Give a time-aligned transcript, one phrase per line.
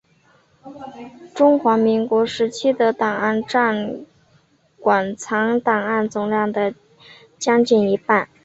[1.35, 4.03] 中华民国时期的档案占
[4.79, 6.73] 馆藏档案总量的
[7.37, 8.27] 将近一半。